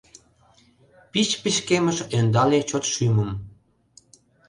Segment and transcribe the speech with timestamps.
[1.11, 3.31] Пич пычкемыш ӧндале чот шӱмым.